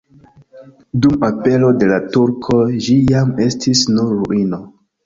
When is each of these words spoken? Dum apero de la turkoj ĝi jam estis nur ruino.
Dum 1.05 1.19
apero 1.27 1.69
de 1.83 1.91
la 1.93 2.01
turkoj 2.17 2.65
ĝi 2.89 2.99
jam 3.13 3.39
estis 3.51 3.89
nur 3.97 4.15
ruino. 4.19 4.65